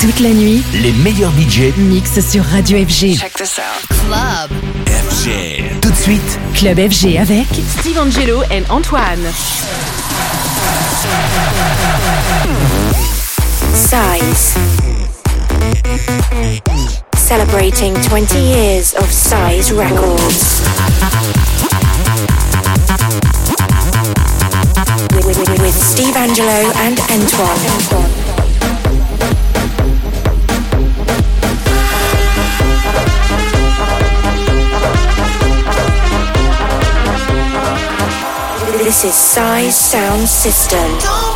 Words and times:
Toute 0.00 0.20
la 0.20 0.30
nuit, 0.30 0.62
les 0.72 0.92
meilleurs 0.92 1.30
budgets 1.32 1.74
mixent 1.76 2.26
sur 2.26 2.42
Radio 2.42 2.78
FG. 2.78 3.18
Check 3.18 3.34
this 3.34 3.58
out. 3.58 3.86
Club 4.06 4.50
FG. 4.86 5.78
Tout 5.82 5.90
de 5.90 5.96
suite, 5.96 6.38
Club 6.54 6.78
FG 6.78 7.18
avec 7.18 7.46
Steve 7.78 7.98
Angelo 7.98 8.42
et 8.50 8.62
Antoine. 8.70 9.18
Size. 13.74 14.54
Celebrating 17.14 17.94
20 18.08 18.38
years 18.38 18.94
of 18.94 19.12
Size 19.12 19.70
Records. 19.70 20.62
With, 25.14 25.26
with, 25.26 25.60
with 25.60 25.74
Steve 25.74 26.16
Angelo 26.16 26.72
and 26.86 26.98
Antoine. 27.10 28.19
This 38.90 39.04
is 39.04 39.14
Size 39.14 39.76
Sound 39.76 40.28
System. 40.28 41.29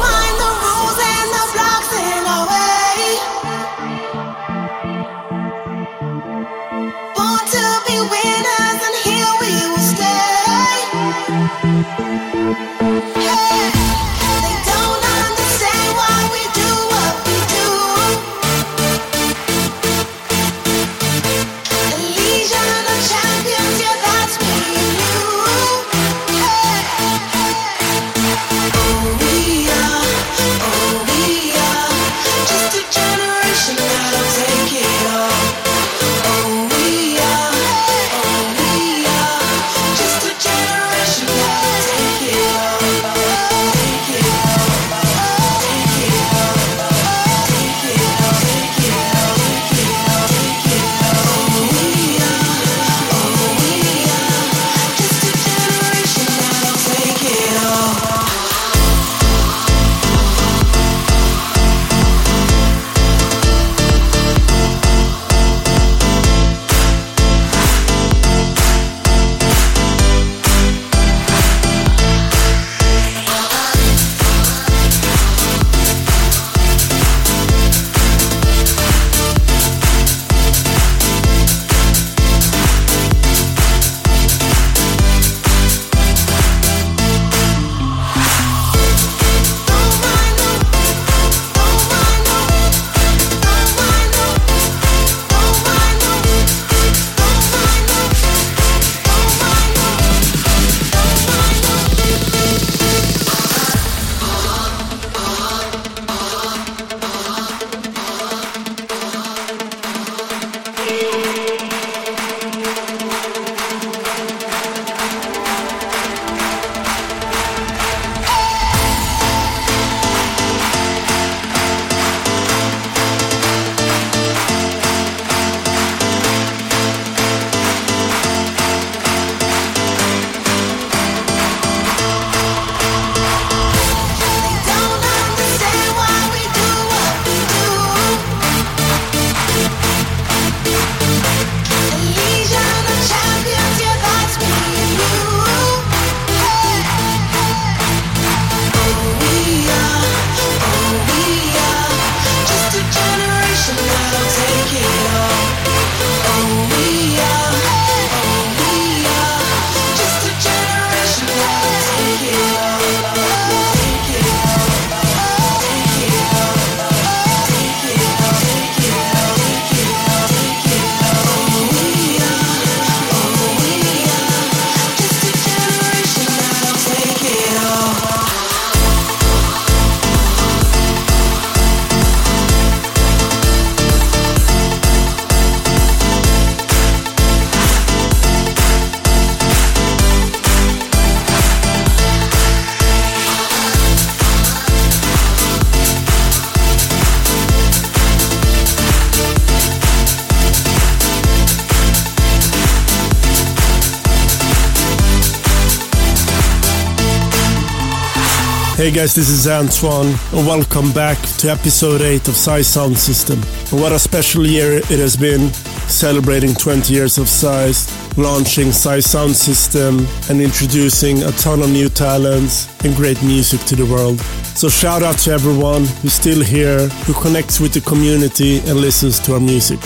Hey 208.84 208.91
guys, 208.91 209.15
this 209.15 209.31
is 209.31 209.49
Antoine, 209.49 210.15
and 210.34 210.47
welcome 210.47 210.93
back 210.93 211.17
to 211.39 211.50
episode 211.50 212.03
8 212.03 212.28
of 212.28 212.37
Size 212.37 212.67
Sound 212.67 212.99
System. 212.99 213.41
And 213.72 213.81
what 213.81 213.92
a 213.92 213.98
special 213.98 214.47
year 214.47 214.75
it 214.75 214.98
has 214.98 215.16
been, 215.16 215.51
celebrating 215.89 216.53
20 216.53 216.92
years 216.92 217.16
of 217.16 217.27
Size, 217.27 217.89
launching 218.19 218.72
Size 218.72 219.09
Sound 219.10 219.34
System, 219.34 220.07
and 220.28 220.39
introducing 220.39 221.22
a 221.22 221.33
ton 221.33 221.63
of 221.63 221.71
new 221.71 221.89
talents 221.89 222.69
and 222.84 222.95
great 222.95 223.22
music 223.22 223.63
to 223.69 223.75
the 223.75 223.86
world. 223.86 224.21
So 224.54 224.69
shout 224.69 225.03
out 225.03 225.16
to 225.21 225.31
everyone 225.31 225.86
who's 226.03 226.13
still 226.13 226.45
here, 226.45 226.86
who 227.07 227.15
connects 227.15 227.60
with 227.60 227.72
the 227.72 227.81
community 227.81 228.59
and 228.59 228.75
listens 228.75 229.19
to 229.21 229.33
our 229.33 229.41
music. 229.41 229.81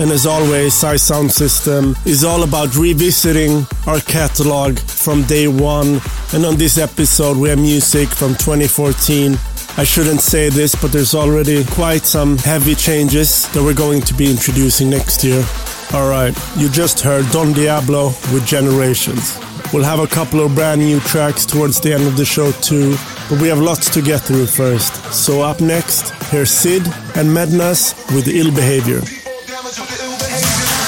And 0.00 0.10
as 0.12 0.24
always, 0.24 0.72
Size 0.72 1.02
Sound 1.02 1.30
System 1.30 1.94
is 2.06 2.24
all 2.24 2.42
about 2.42 2.74
revisiting 2.74 3.66
our 3.86 4.00
catalog 4.00 4.78
from 4.78 5.24
day 5.24 5.46
one. 5.46 6.00
And 6.32 6.46
on 6.46 6.56
this 6.56 6.78
episode, 6.78 7.36
we 7.36 7.50
have 7.50 7.58
music 7.58 8.08
from 8.08 8.30
2014. 8.30 9.32
I 9.76 9.84
shouldn't 9.84 10.22
say 10.22 10.48
this, 10.48 10.74
but 10.74 10.90
there's 10.90 11.14
already 11.14 11.66
quite 11.66 12.06
some 12.06 12.38
heavy 12.38 12.74
changes 12.74 13.46
that 13.52 13.62
we're 13.62 13.74
going 13.74 14.00
to 14.00 14.14
be 14.14 14.30
introducing 14.30 14.88
next 14.88 15.22
year. 15.22 15.44
Alright, 15.92 16.34
you 16.56 16.70
just 16.70 17.00
heard 17.00 17.30
Don 17.30 17.52
Diablo 17.52 18.06
with 18.32 18.46
Generations. 18.46 19.38
We'll 19.70 19.84
have 19.84 20.00
a 20.00 20.06
couple 20.06 20.40
of 20.40 20.54
brand 20.54 20.80
new 20.80 21.00
tracks 21.00 21.44
towards 21.44 21.78
the 21.78 21.92
end 21.92 22.06
of 22.06 22.16
the 22.16 22.24
show 22.24 22.52
too, 22.52 22.96
but 23.28 23.38
we 23.38 23.48
have 23.48 23.60
lots 23.60 23.90
to 23.90 24.00
get 24.00 24.22
through 24.22 24.46
first. 24.46 24.94
So 25.12 25.42
up 25.42 25.60
next, 25.60 26.08
here's 26.30 26.50
Sid 26.50 26.86
and 27.16 27.28
Mednas 27.28 27.94
with 28.14 28.28
Ill 28.28 28.50
Behavior. 28.50 29.02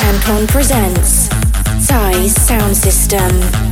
Antoine 0.04 0.46
presents 0.46 1.28
Size 1.78 2.34
Sound 2.34 2.76
System. 2.76 3.71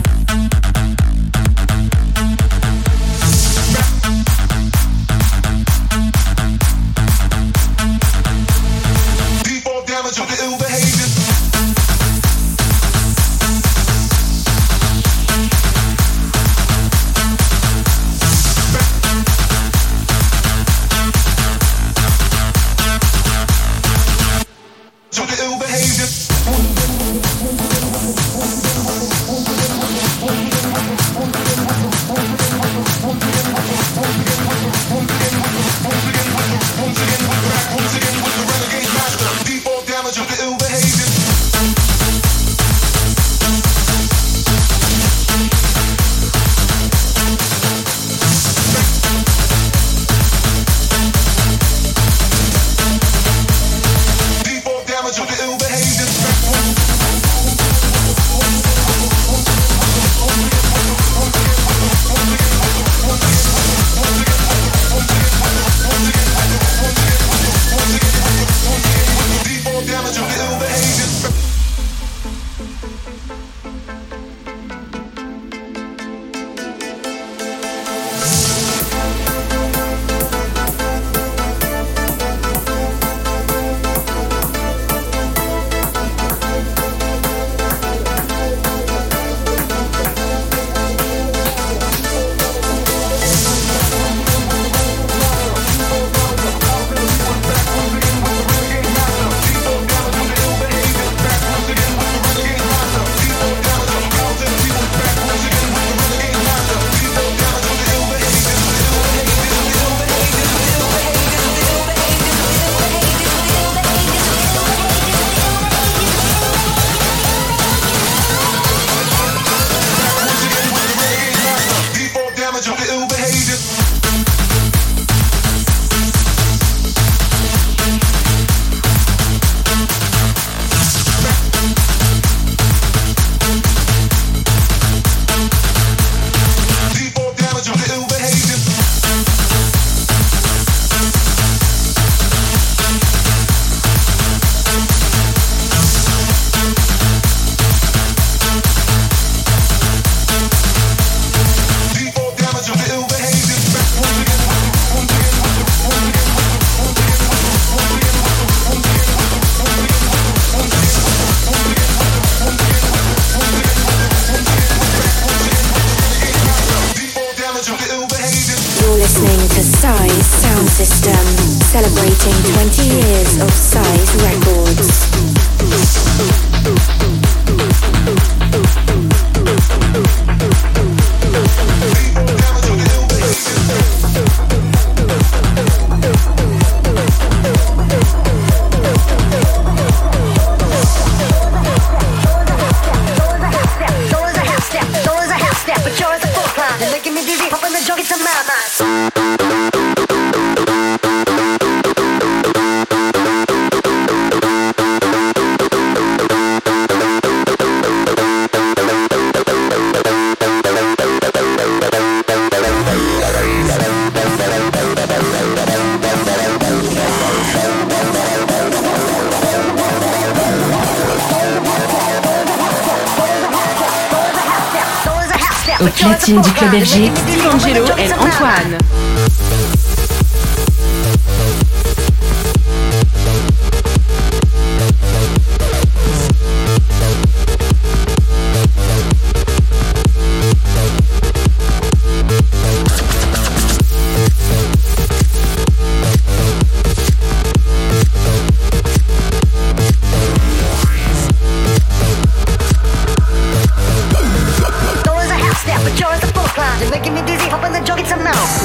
Making 256.91 257.15
me 257.15 257.23
dizzy, 257.23 257.49
hop 257.49 257.61
hoping 257.61 257.73
the 257.73 257.87
gets 257.87 258.09
some 258.09 258.23
now. 258.25 258.60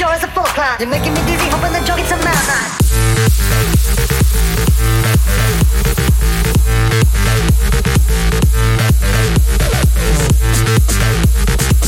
Pure 0.00 0.14
as 0.14 0.24
a 0.24 0.28
full. 0.28 0.40
You're 0.78 0.88
making 0.88 1.12
me 1.12 1.20
dizzy, 1.26 1.46
hoping 1.50 1.72
the 1.74 1.80
joke 1.84 2.00
a 2.10 2.16
mountain. 2.24 2.80
Two 11.70 11.79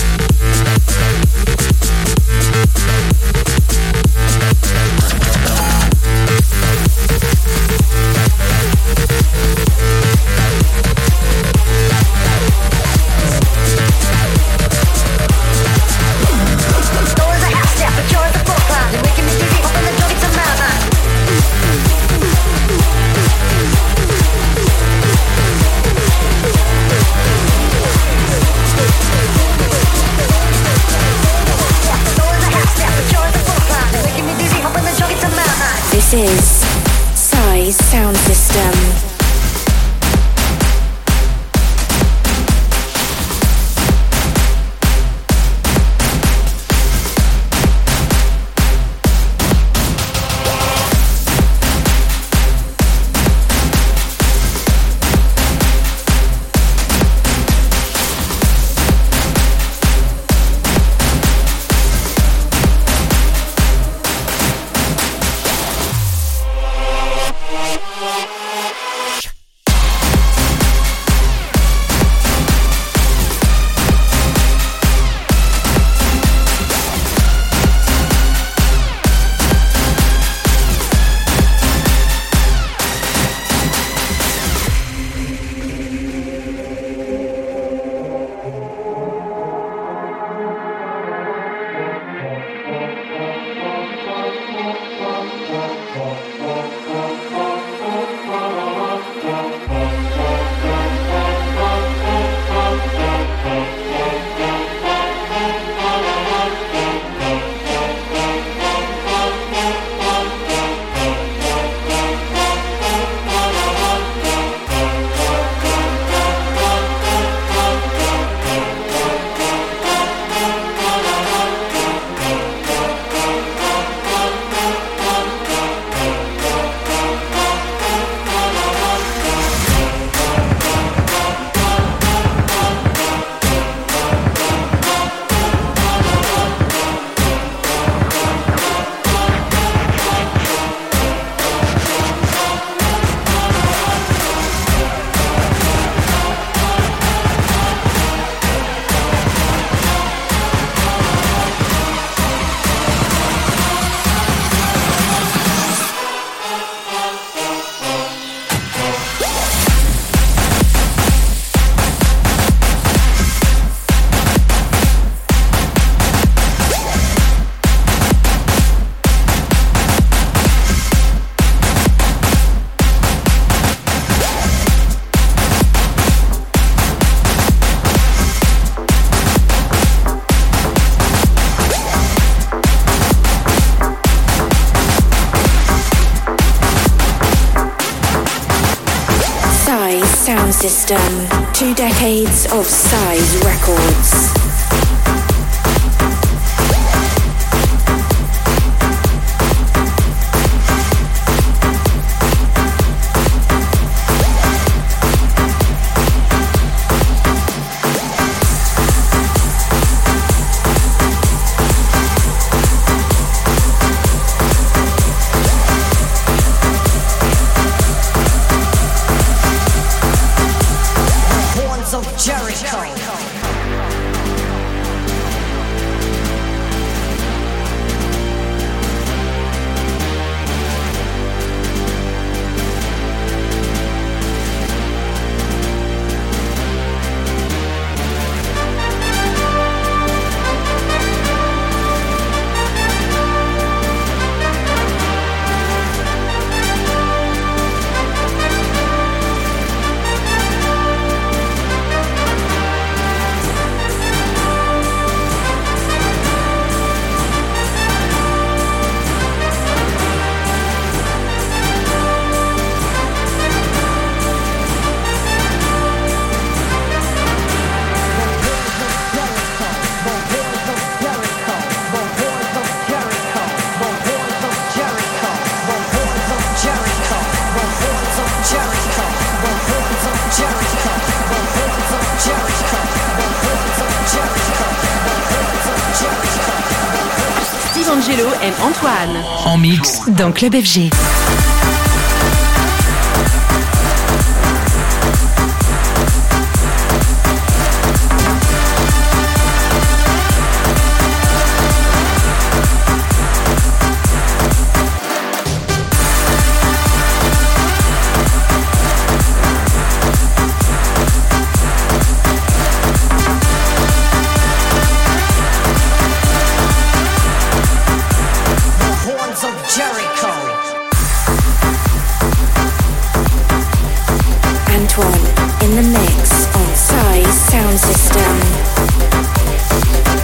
dans 290.08 290.32
Club 290.32 290.54
FG. 290.54 290.90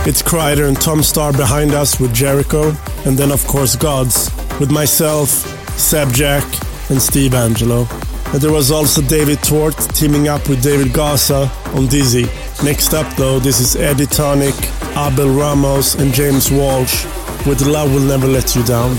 It's 0.08 0.22
Kryder 0.22 0.66
and 0.66 0.80
Tom 0.80 1.00
Staar 1.00 1.36
behind 1.36 1.72
us 1.72 2.00
with 2.00 2.14
Jericho, 2.14 2.74
and 3.04 3.14
then 3.18 3.30
of 3.30 3.46
course 3.46 3.76
Gods 3.76 4.30
with 4.58 4.70
myself, 4.70 5.28
Seb 5.78 6.14
Jack, 6.14 6.44
and 6.88 7.00
Steve 7.00 7.32
Angello. 7.32 7.86
And 8.32 8.40
there 8.40 8.50
was 8.50 8.70
also 8.70 9.02
David 9.02 9.42
Tort 9.42 9.76
teaming 9.90 10.26
up 10.26 10.48
with 10.48 10.62
David 10.62 10.94
Gausa 10.94 11.50
on 11.74 11.88
Dizzy. 11.88 12.24
Next 12.64 12.94
up 12.94 13.14
though, 13.16 13.38
this 13.38 13.60
is 13.60 13.76
Eddie 13.76 14.06
Thoneick, 14.06 14.58
Abel 14.96 15.28
Ramos, 15.28 15.96
and 15.96 16.10
James 16.14 16.50
Walsh 16.50 17.04
with 17.44 17.60
Love 17.66 17.92
Will 17.92 18.00
Never 18.00 18.26
Let 18.26 18.56
You 18.56 18.64
Down. 18.64 18.96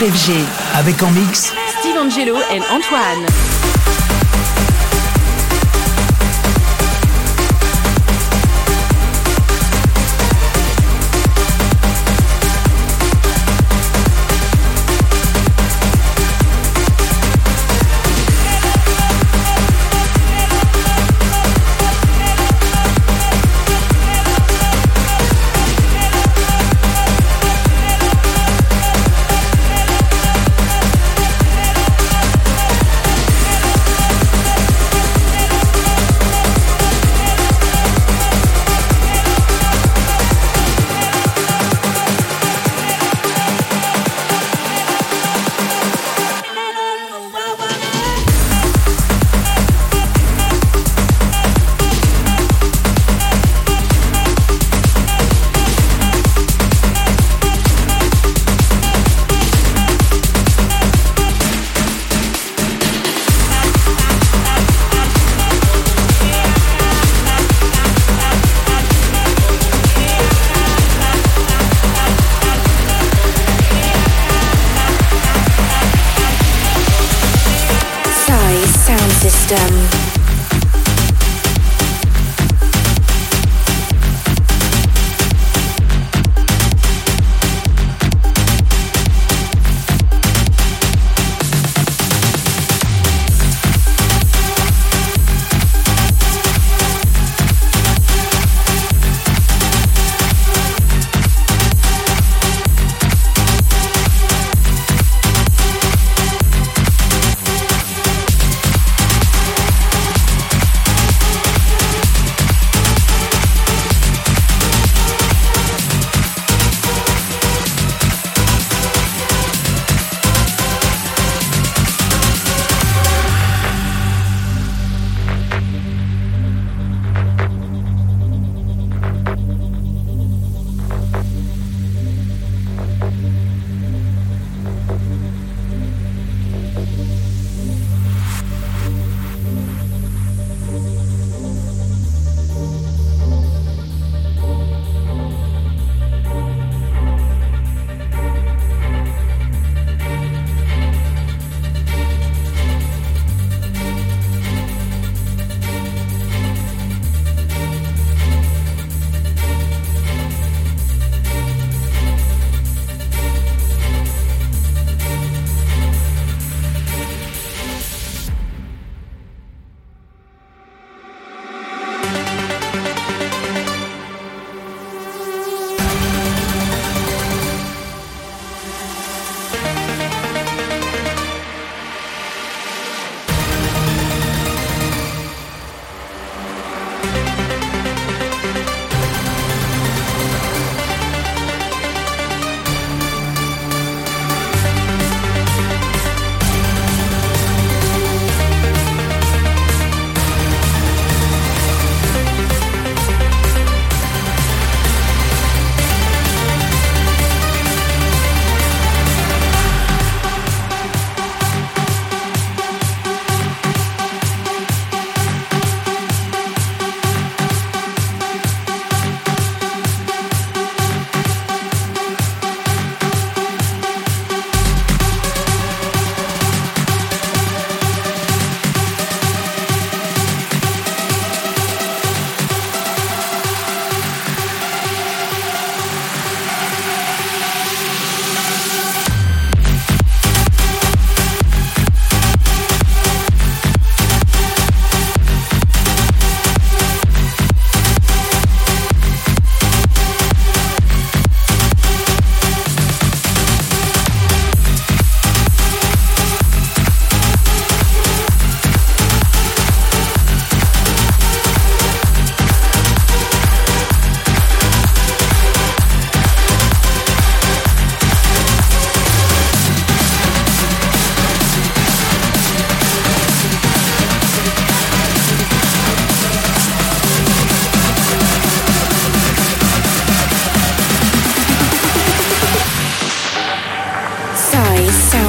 FG. 0.00 0.32
Avec 0.76 1.02
en 1.02 1.10
mix 1.10 1.52
Steve 1.80 1.96
Angelo 1.98 2.36
et 2.52 2.60
Antoine. 2.70 3.47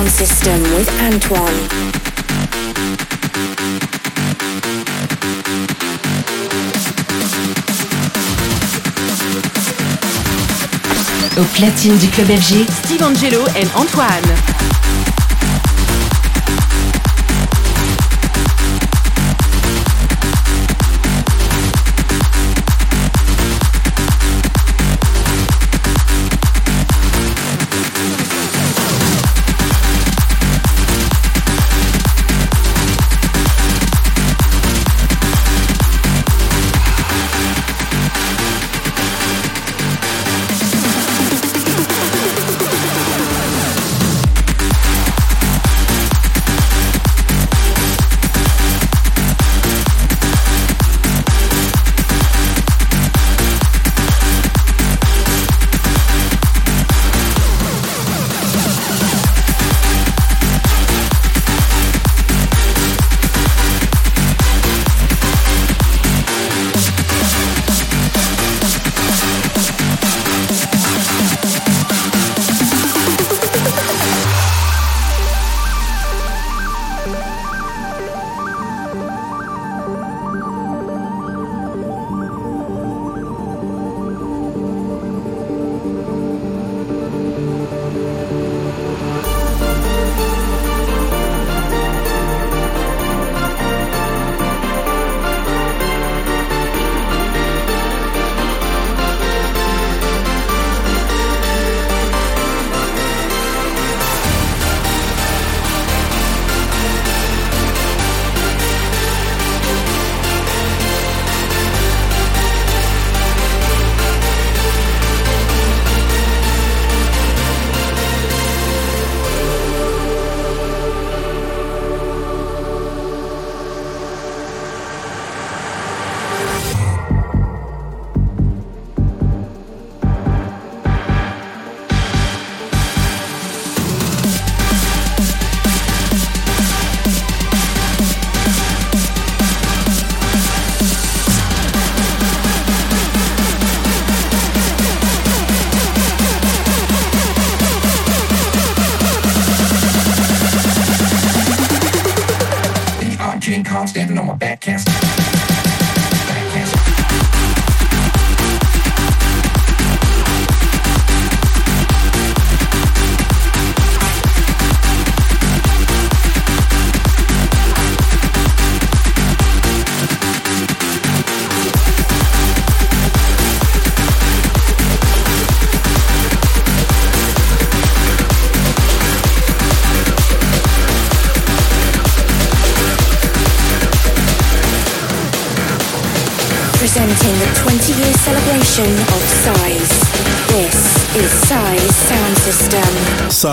System 0.10 0.62
with 0.76 0.89
Antoine. 1.02 1.43
Au 11.38 11.43
platine 11.54 11.98
du 11.98 12.08
club 12.08 12.28
FG, 12.28 12.65
Steve 12.84 13.04
Angelo 13.04 13.45
et 13.56 13.67
Antoine. 13.76 14.68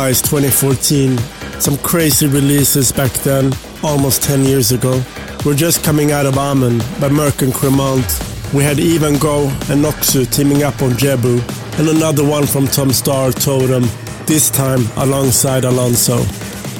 Size 0.06 0.22
2014. 0.22 1.18
Some 1.58 1.76
crazy 1.78 2.28
releases 2.28 2.92
back 2.92 3.10
then, 3.24 3.52
almost 3.82 4.22
10 4.22 4.44
years 4.44 4.70
ago. 4.70 5.02
We're 5.44 5.56
just 5.56 5.82
coming 5.82 6.12
out 6.12 6.26
of 6.26 6.38
Amen 6.38 6.78
by 7.00 7.08
Merk 7.08 7.42
and 7.42 7.52
Kremont. 7.52 8.06
We 8.54 8.62
had 8.62 8.78
Ivan 8.78 9.18
Go 9.18 9.48
and 9.68 9.84
Noxu 9.84 10.24
teaming 10.32 10.62
up 10.62 10.80
on 10.80 10.90
Jebu, 10.92 11.40
and 11.80 11.88
another 11.88 12.24
one 12.24 12.46
from 12.46 12.68
Tom 12.68 12.90
Staar, 12.90 13.32
Totem, 13.34 13.82
this 14.26 14.48
time 14.48 14.86
alongside 14.96 15.64
Alonso. 15.64 16.18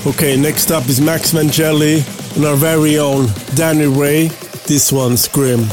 Okay, 0.09 0.37
next 0.37 0.71
up 0.71 0.89
is 0.89 1.01
Max 1.01 1.33
Vangeli 1.33 2.07
and 2.37 2.45
our 2.45 2.55
very 2.55 2.97
own 2.97 3.27
Danny 3.57 3.87
Ray. 3.87 4.29
This 4.69 4.93
one's 4.93 5.27
Grim. 5.27 5.67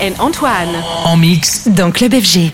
And 0.00 0.12
Antoine. 0.18 0.82
En 1.04 1.16
mix 1.16 1.68
dans 1.68 1.90
Club 1.90 2.14
FG. 2.14 2.52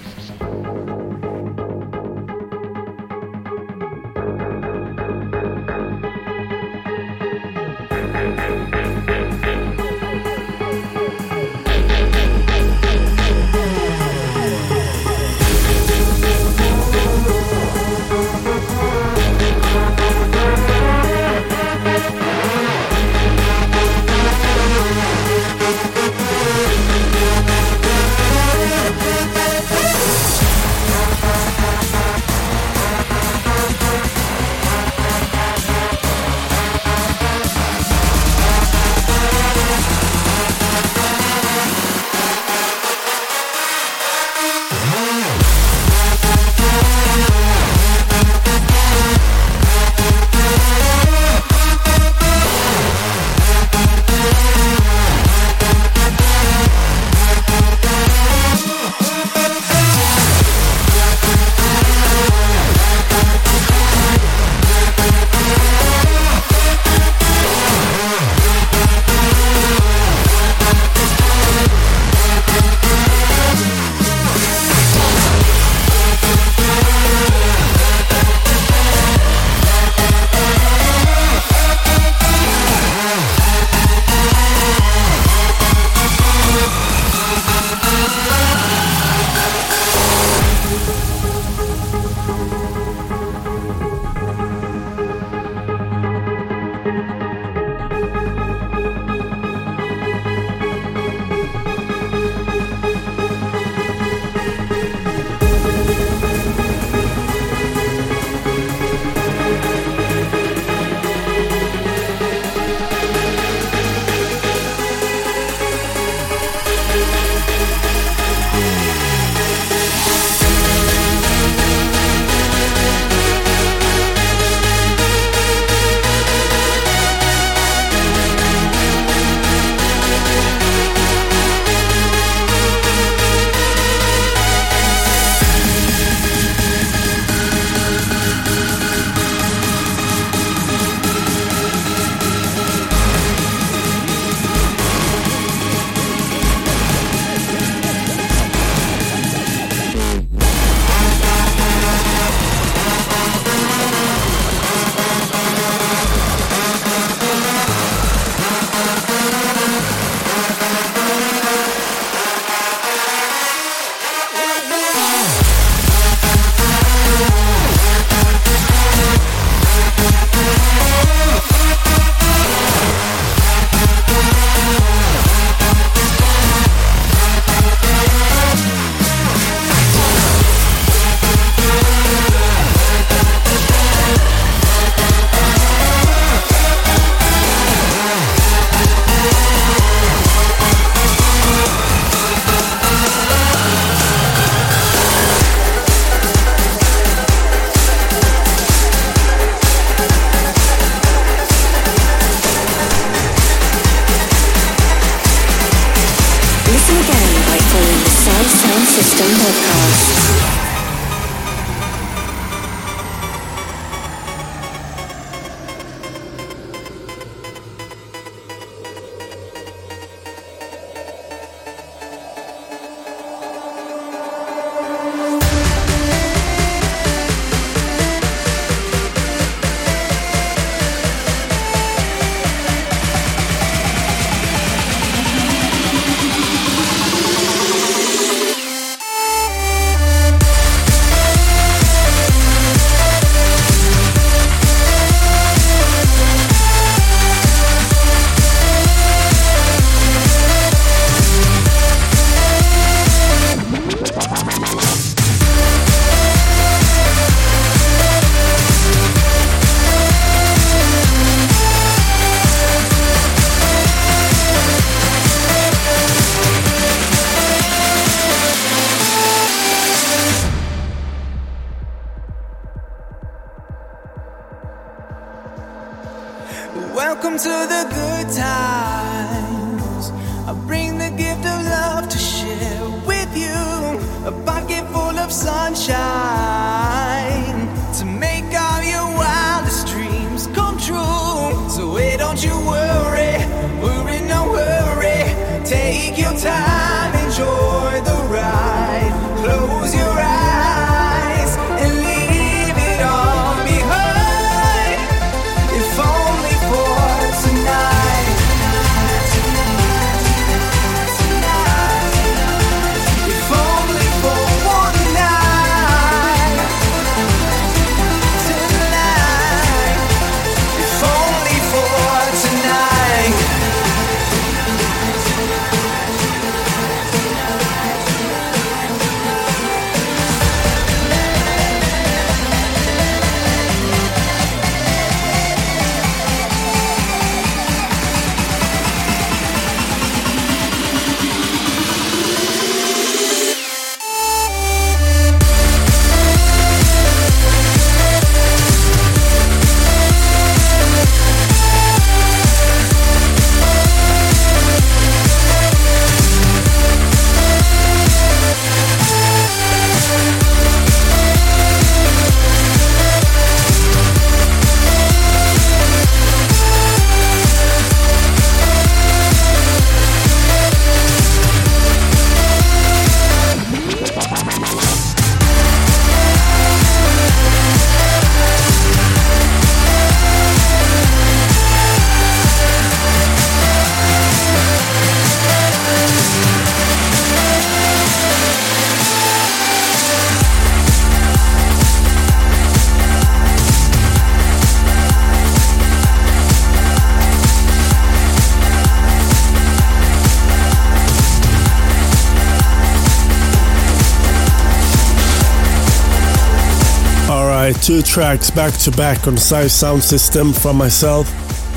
Two 407.86 408.02
tracks 408.02 408.50
back 408.50 408.72
to 408.74 408.90
back 408.90 409.28
on 409.28 409.36
Size 409.36 409.72
Sound 409.72 410.02
System 410.02 410.52
from 410.52 410.76
myself. 410.76 411.28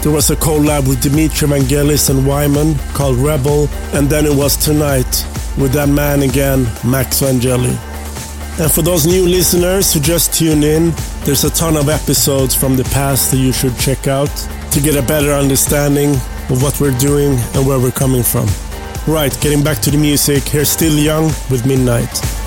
There 0.02 0.12
was 0.12 0.32
a 0.32 0.36
collab 0.36 0.88
with 0.88 1.04
Dimitri 1.04 1.48
Vangelis 1.48 2.10
and 2.10 2.26
Wyman 2.26 2.76
called 2.96 3.18
Rebel, 3.18 3.68
and 3.94 4.10
then 4.10 4.26
it 4.26 4.36
was 4.36 4.58
Tonight 4.58 5.06
with 5.56 5.72
that 5.74 5.88
man 5.88 6.24
again, 6.24 6.64
Max 6.84 7.22
Vangeli. 7.22 7.78
And 8.60 8.72
for 8.72 8.82
those 8.82 9.06
new 9.06 9.28
listeners 9.28 9.94
who 9.94 10.00
just 10.00 10.34
tuned 10.34 10.64
in, 10.64 10.94
there's 11.26 11.44
a 11.44 11.52
ton 11.52 11.78
of 11.78 11.90
episodes 11.90 12.56
from 12.56 12.76
the 12.76 12.86
past 12.86 13.30
that 13.30 13.38
you 13.38 13.54
should 13.54 13.78
check 13.78 14.08
out 14.08 14.34
to 14.72 14.82
get 14.82 14.96
a 14.96 15.06
better 15.06 15.32
understanding 15.32 16.10
of 16.50 16.64
what 16.64 16.82
we're 16.82 16.98
doing 16.98 17.38
and 17.54 17.68
where 17.68 17.78
we're 17.78 17.92
coming 17.92 18.24
from. 18.24 18.48
Right, 19.06 19.38
getting 19.42 19.64
back 19.64 19.78
to 19.84 19.92
the 19.92 19.98
music, 20.00 20.42
here's 20.42 20.70
Still 20.70 20.98
Young 20.98 21.26
with 21.52 21.68
Midnight. 21.68 22.39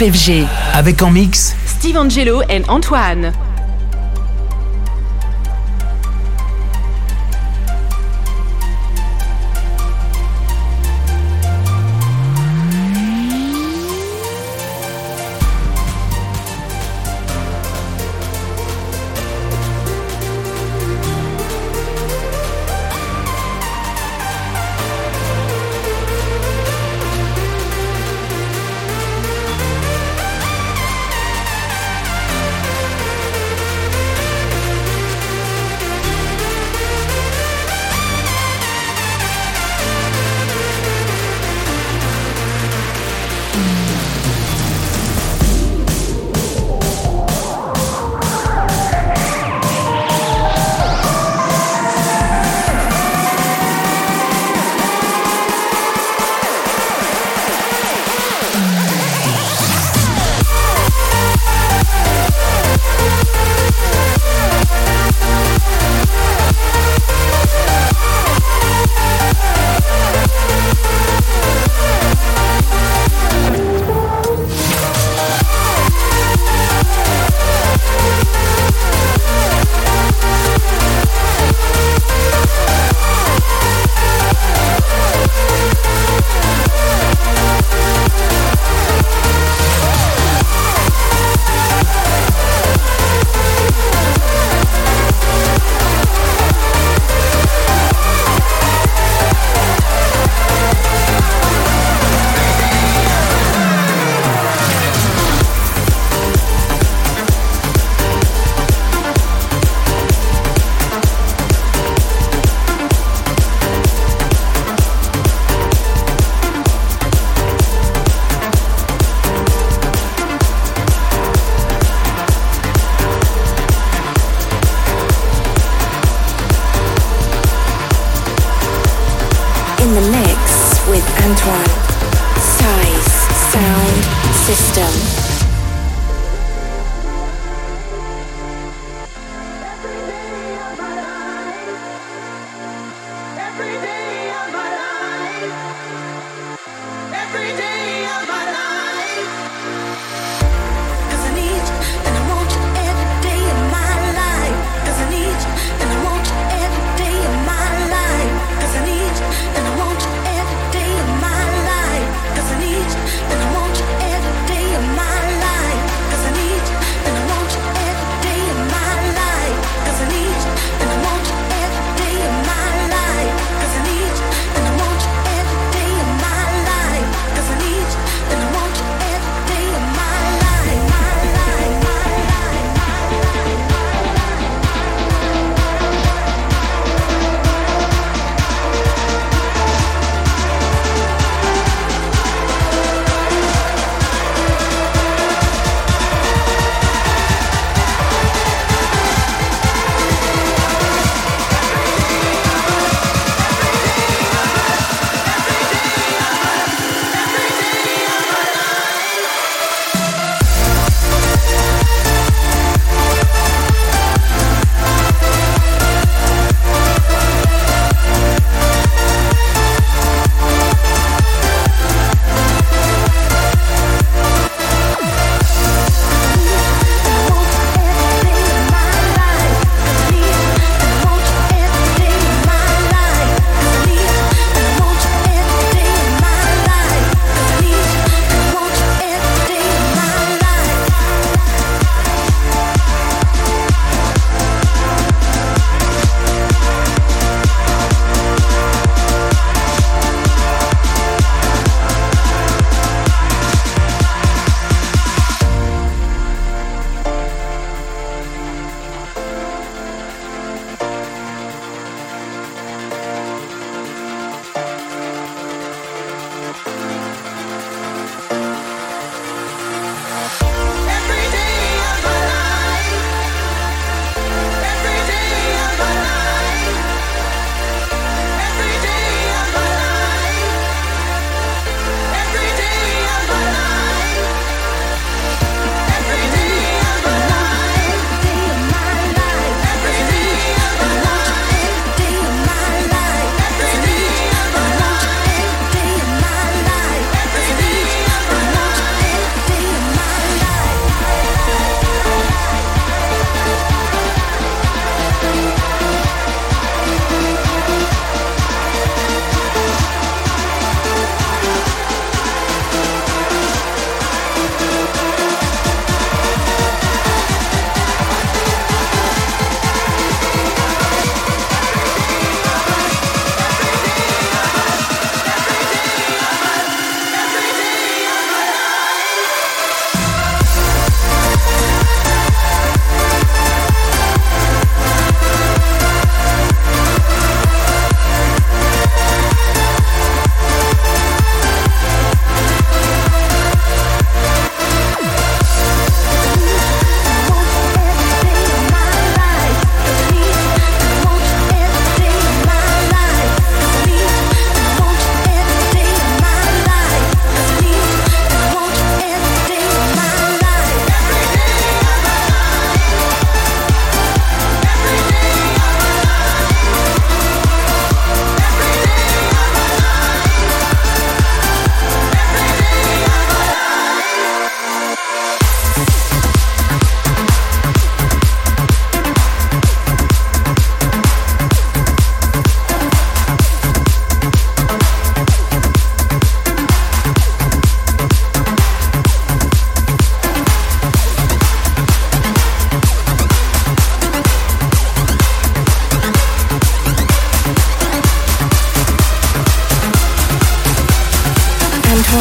FG. 0.00 0.46
Avec 0.74 1.02
en 1.02 1.10
mix 1.10 1.54
Steve 1.66 1.96
Angelo 1.96 2.42
et 2.48 2.62
Antoine. 2.68 3.32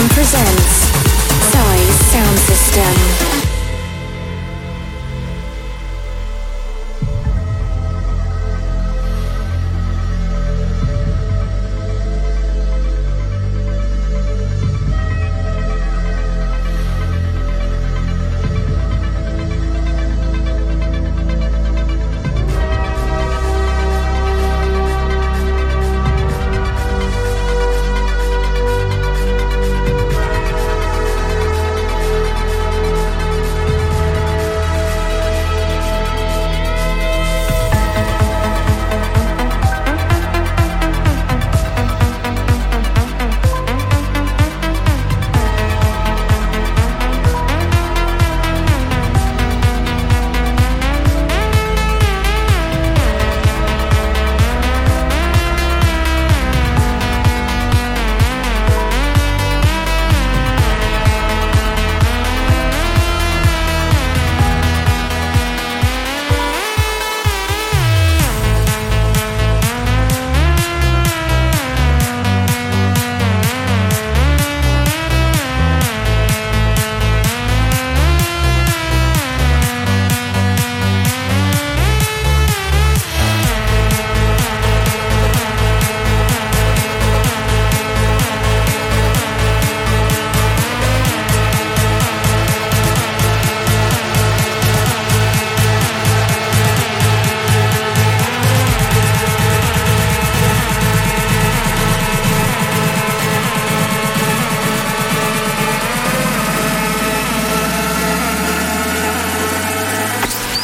presents 0.10 0.92
Size 1.52 2.12
Sound 2.12 2.40
System. 2.40 3.35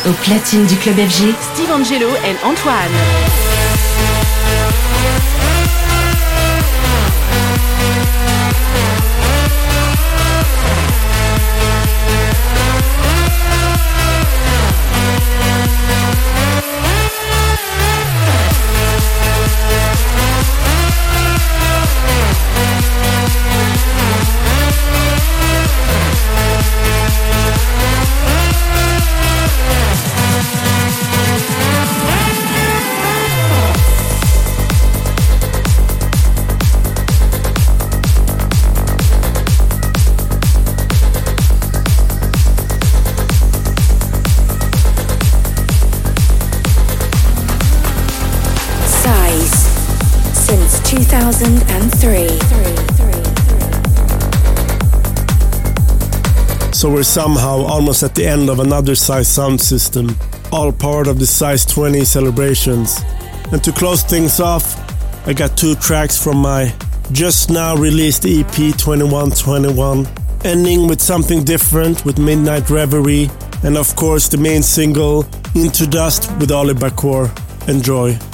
Au 0.04 0.14
platine 0.14 0.66
du 0.66 0.76
club 0.78 0.96
FG, 0.96 1.36
Steve 1.54 1.72
Angelo 1.72 2.08
et 2.26 2.36
Antoine. 2.44 2.90
Somehow 57.04 57.64
almost 57.66 58.04
at 58.04 58.16
the 58.16 58.26
end 58.26 58.50
of 58.50 58.60
another 58.60 58.96
Size 58.96 59.28
sound 59.28 59.62
system, 59.62 60.16
all 60.52 60.72
part 60.72 61.08
of 61.08 61.20
the 61.20 61.26
Size 61.26 61.66
20 61.66 62.04
celebrations. 62.06 63.00
And 63.52 63.64
to 63.64 63.72
close 63.72 64.04
things 64.04 64.40
off, 64.40 64.76
I 65.28 65.34
got 65.34 65.58
two 65.58 65.76
tracks 65.76 66.22
from 66.22 66.38
my 66.38 66.74
just 67.12 67.50
now 67.50 67.76
released 67.76 68.26
EP 68.26 68.54
2121, 68.54 70.08
ending 70.46 70.88
with 70.88 71.02
something 71.02 71.44
different 71.44 72.06
with 72.06 72.18
Midnight 72.18 72.70
Reverie, 72.70 73.30
and 73.64 73.78
of 73.78 73.96
course 73.96 74.28
the 74.28 74.38
main 74.38 74.64
single 74.64 75.26
Into 75.54 75.86
Dust 75.86 76.32
with 76.40 76.52
Oli 76.52 76.74
Bakor. 76.74 77.30
Enjoy. 77.68 78.31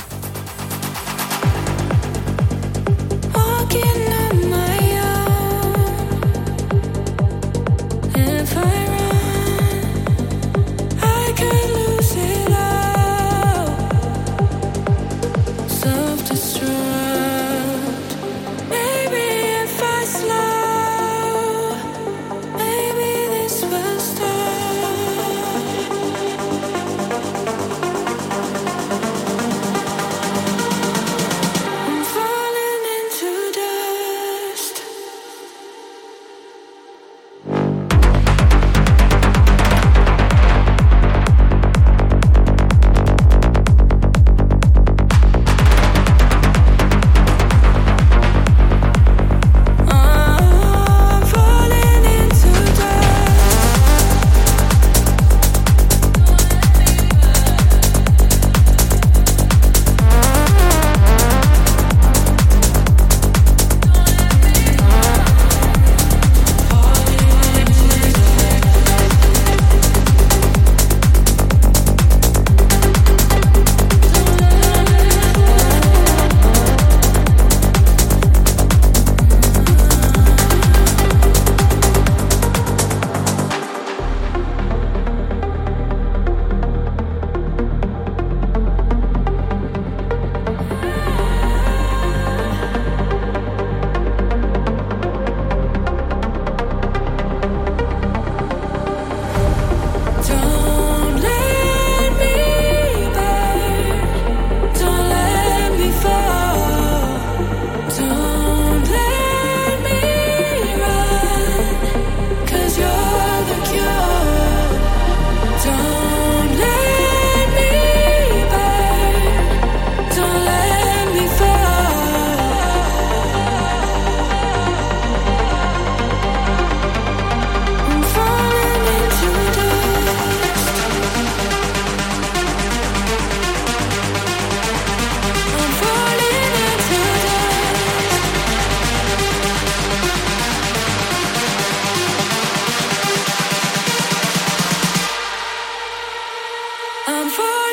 I'm 147.09 147.29
for 147.29 147.66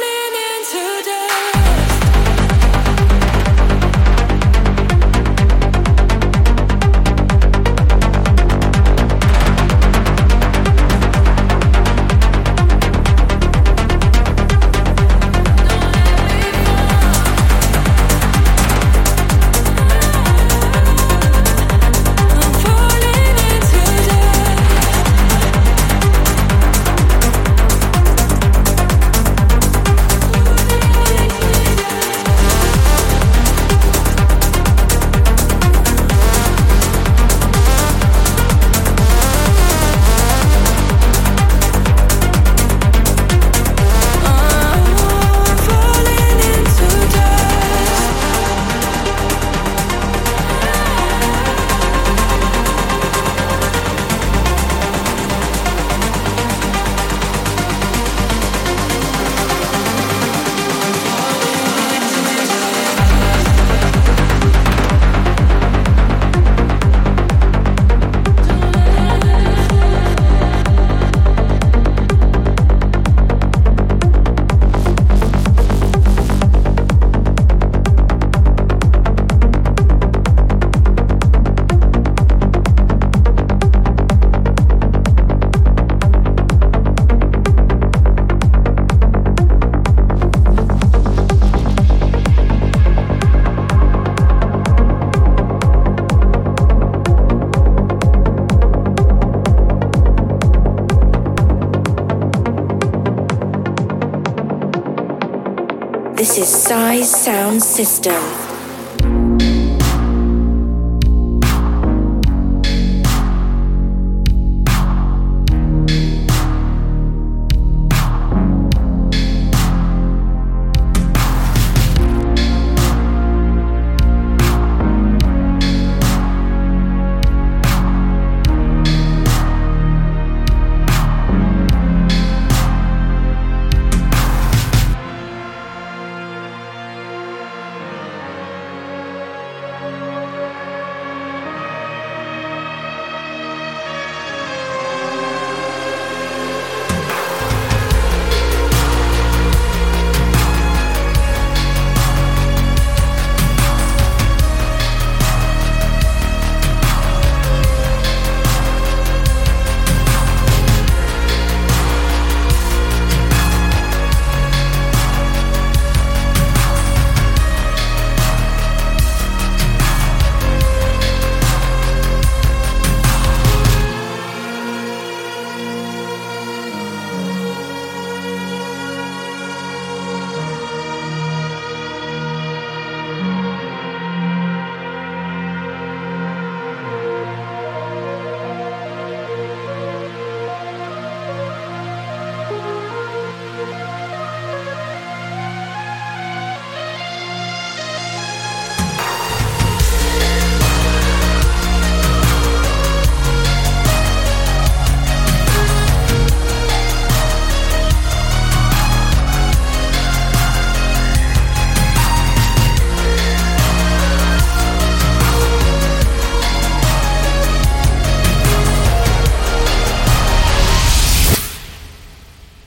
Sound 107.05 107.63
System. 107.63 108.34